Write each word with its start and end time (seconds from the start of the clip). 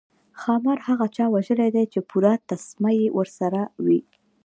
ښامار 0.39 0.79
هغه 0.87 1.05
چا 1.15 1.25
وژلی 1.35 1.85
چې 1.93 1.99
پوره 2.09 2.33
تسمه 2.49 2.91
یې 2.99 3.07
ورسره 3.17 3.61
وي. 3.85 4.01